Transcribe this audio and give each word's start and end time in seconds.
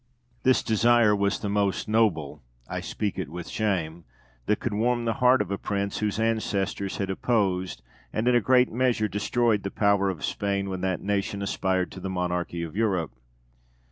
This 0.41 0.63
desire 0.63 1.15
was 1.15 1.37
the 1.37 1.47
most 1.47 1.87
noble 1.87 2.41
(I 2.67 2.79
speak 2.79 3.19
it 3.19 3.29
with 3.29 3.47
shame) 3.47 4.03
that 4.47 4.59
could 4.59 4.73
warm 4.73 5.05
the 5.05 5.13
heart 5.21 5.43
of 5.43 5.51
a 5.51 5.59
prince 5.59 5.99
whose 5.99 6.19
ancestors 6.19 6.97
had 6.97 7.11
opposed 7.11 7.83
and 8.11 8.27
in 8.27 8.33
a 8.33 8.41
great 8.41 8.71
measure 8.71 9.07
destroyed 9.07 9.61
the 9.61 9.69
power 9.69 10.09
of 10.09 10.25
Spain 10.25 10.69
when 10.71 10.81
that 10.81 11.01
nation 11.03 11.43
aspired 11.43 11.91
to 11.91 11.99
the 11.99 12.09
monarchy 12.09 12.63
of 12.63 12.75
Europe. 12.75 13.11